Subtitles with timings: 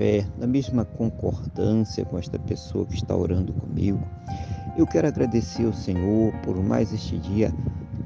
[0.00, 4.00] fé, na mesma concordância com esta pessoa que está orando comigo,
[4.74, 7.52] eu quero agradecer ao Senhor por mais este dia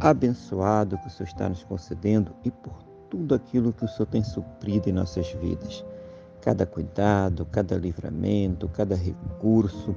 [0.00, 4.24] abençoado que o Senhor está nos concedendo e por tudo aquilo que o Senhor tem
[4.24, 5.84] suprido em nossas vidas.
[6.40, 9.94] Cada cuidado, cada livramento, cada recurso,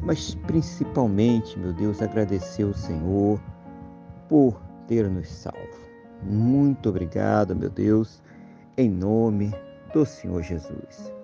[0.00, 3.38] mas principalmente, meu Deus, agradecer ao Senhor
[4.26, 5.58] por ter nos salvo.
[6.22, 8.22] Muito obrigado, meu Deus,
[8.74, 9.54] em nome
[9.92, 11.15] do Senhor Jesus.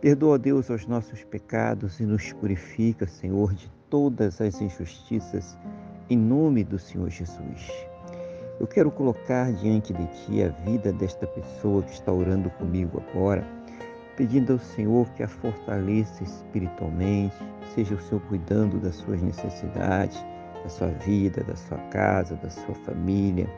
[0.00, 5.58] Perdoa, Deus, os nossos pecados e nos purifica, Senhor, de todas as injustiças,
[6.08, 7.68] em nome do Senhor Jesus.
[8.60, 13.44] Eu quero colocar diante de Ti a vida desta pessoa que está orando comigo agora,
[14.16, 17.34] pedindo ao Senhor que a fortaleça espiritualmente,
[17.74, 20.24] seja o Senhor cuidando das suas necessidades,
[20.62, 23.50] da sua vida, da sua casa, da sua família.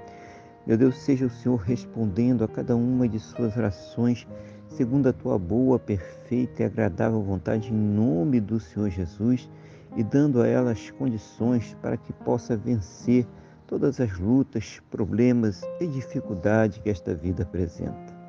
[0.66, 4.26] Meu Deus, seja o Senhor respondendo a cada uma de suas orações
[4.68, 9.48] segundo a tua boa, perfeita e agradável vontade, em nome do Senhor Jesus,
[9.96, 13.26] e dando a ela as condições para que possa vencer
[13.66, 18.20] todas as lutas, problemas e dificuldades que esta vida apresenta.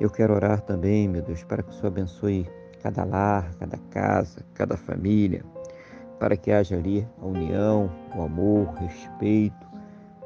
[0.00, 2.48] Eu quero orar também, meu Deus, para que o Senhor abençoe
[2.82, 5.44] cada lar, cada casa, cada família,
[6.18, 9.66] para que haja ali a união, o amor, o respeito,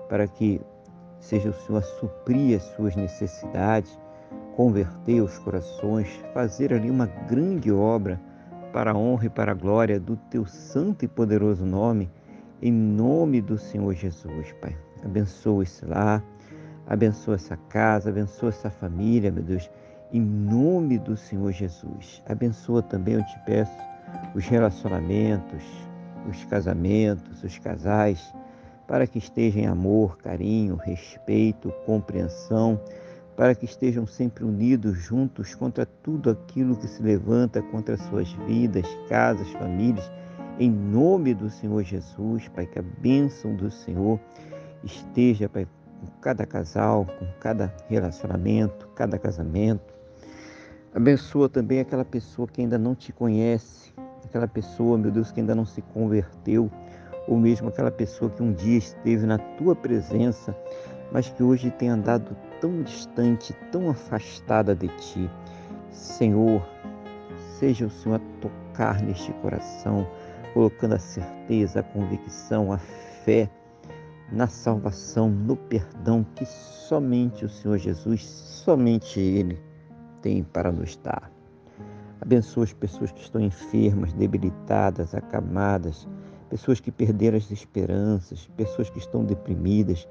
[0.08, 0.60] para que
[1.20, 3.98] seja o Senhor a suprir as suas necessidades,
[4.56, 8.20] converter os corações, fazer ali uma grande obra
[8.72, 12.10] para a honra e para a glória do teu santo e poderoso nome,
[12.60, 14.76] em nome do Senhor Jesus, Pai.
[15.04, 16.22] Abençoa esse lar,
[16.86, 19.70] abençoa essa casa, abençoa essa família, meu Deus,
[20.12, 22.22] em nome do Senhor Jesus.
[22.28, 23.76] Abençoa também, eu te peço,
[24.34, 25.64] os relacionamentos,
[26.28, 28.34] os casamentos, os casais,
[28.88, 32.80] para que estejam em amor, carinho, respeito, compreensão,
[33.36, 38.86] para que estejam sempre unidos juntos contra tudo aquilo que se levanta contra suas vidas,
[39.06, 40.10] casas, famílias,
[40.58, 44.18] em nome do Senhor Jesus, Pai, que a bênção do Senhor
[44.82, 45.68] esteja, Pai,
[46.00, 49.94] com cada casal, com cada relacionamento, cada casamento.
[50.94, 53.92] Abençoa também aquela pessoa que ainda não te conhece,
[54.24, 56.70] aquela pessoa, meu Deus, que ainda não se converteu
[57.28, 60.56] ou mesmo aquela pessoa que um dia esteve na tua presença,
[61.12, 65.30] mas que hoje tem andado tão distante, tão afastada de ti.
[65.90, 66.66] Senhor,
[67.58, 70.08] seja o Senhor a tocar neste coração,
[70.54, 73.48] colocando a certeza, a convicção, a fé
[74.32, 79.60] na salvação, no perdão que somente o Senhor Jesus, somente Ele
[80.22, 81.30] tem para nos dar.
[82.20, 86.06] Abençoa as pessoas que estão enfermas, debilitadas, acamadas,
[86.48, 90.08] pessoas que perderam as esperanças, pessoas que estão deprimidas.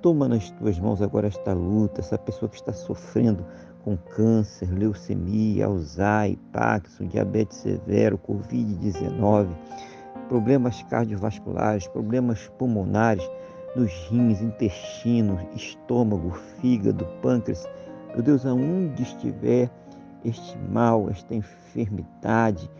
[0.00, 3.44] Toma nas tuas mãos agora esta luta, essa pessoa que está sofrendo
[3.84, 9.48] com câncer, leucemia, Alzheimer, Parkinson, diabetes severo, Covid-19,
[10.28, 13.28] problemas cardiovasculares, problemas pulmonares,
[13.76, 16.30] nos rins, intestino, estômago,
[16.60, 17.68] fígado, pâncreas.
[18.14, 19.70] Meu Deus, aonde estiver
[20.24, 22.70] este mal, esta enfermidade,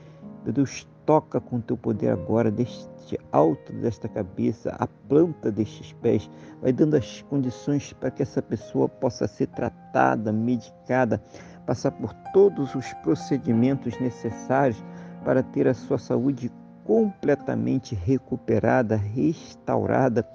[0.45, 6.31] meu Deus, toca com teu poder agora, deste alto desta cabeça, a planta destes pés,
[6.61, 11.23] vai dando as condições para que essa pessoa possa ser tratada, medicada,
[11.67, 14.83] passar por todos os procedimentos necessários
[15.25, 16.51] para ter a sua saúde
[16.85, 20.27] completamente recuperada, restaurada,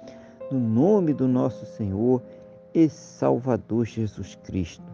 [0.50, 2.22] no nome do nosso Senhor
[2.72, 4.84] e Salvador Jesus Cristo.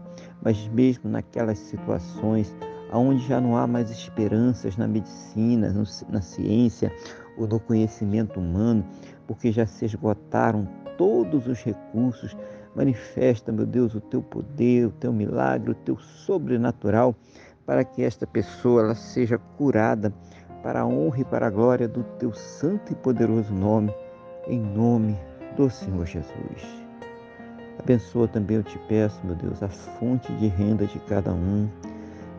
[0.43, 2.55] Mas mesmo naquelas situações,
[2.99, 5.75] onde já não há mais esperanças na medicina,
[6.09, 6.93] na ciência
[7.37, 8.85] ou no conhecimento humano,
[9.27, 10.69] porque já se esgotaram
[10.99, 12.37] todos os recursos.
[12.75, 17.15] Manifesta, meu Deus, o teu poder, o teu milagre, o teu sobrenatural,
[17.67, 20.13] para que esta pessoa ela seja curada
[20.63, 23.93] para a honra e para a glória do teu santo e poderoso nome,
[24.47, 25.19] em nome
[25.57, 26.83] do Senhor Jesus.
[27.79, 31.69] Abençoa também, eu te peço, meu Deus, a fonte de renda de cada um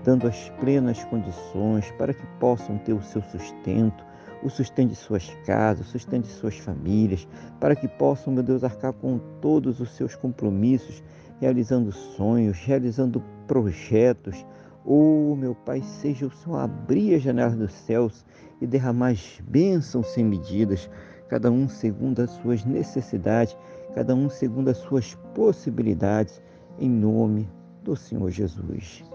[0.04, 4.04] dando as plenas condições para que possam ter o seu sustento,
[4.44, 7.28] o sustento de suas casas, o sustento de suas famílias,
[7.60, 11.04] para que possam, meu Deus, arcar com todos os seus compromissos,
[11.40, 14.46] realizando sonhos, realizando projetos,
[14.86, 18.26] Oh, meu Pai, seja o Senhor abrir as janelas dos céus
[18.60, 20.90] e derramar bênçãos sem medidas,
[21.30, 23.56] cada um segundo as suas necessidades,
[23.96, 26.42] cada um segundo as suas possibilidades,
[26.78, 27.50] em nome
[27.82, 29.12] do Senhor Jesus.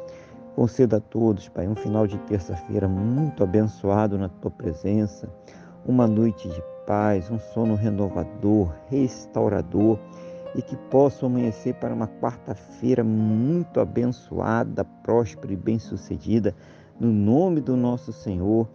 [0.58, 5.32] Conceda a todos, Pai, um final de terça-feira muito abençoado na tua presença,
[5.86, 10.00] uma noite de paz, um sono renovador, restaurador
[10.56, 16.52] e que possam amanhecer para uma quarta-feira muito abençoada, próspera e bem-sucedida,
[16.98, 18.68] no nome do nosso Senhor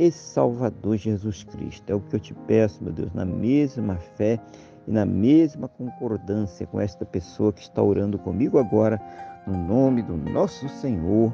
[0.00, 1.88] e Salvador Jesus Cristo.
[1.92, 4.40] É o que eu te peço, meu Deus, na mesma fé
[4.84, 9.00] e na mesma concordância com esta pessoa que está orando comigo agora,
[9.46, 11.32] no nome do nosso Senhor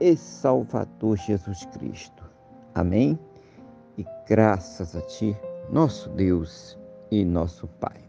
[0.00, 2.24] e Salvador Jesus Cristo.
[2.74, 3.18] Amém?
[3.96, 5.36] E graças a Ti,
[5.70, 6.78] nosso Deus
[7.10, 8.00] e nosso Pai.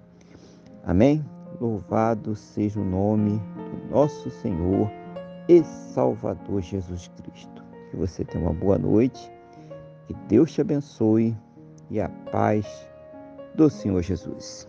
[0.84, 1.26] Amém?
[1.60, 4.90] Louvado seja o nome do nosso Senhor
[5.48, 7.64] e Salvador Jesus Cristo.
[7.90, 9.32] Que você tenha uma boa noite,
[10.08, 11.36] que Deus te abençoe
[11.90, 12.88] e a paz
[13.56, 14.69] do Senhor Jesus.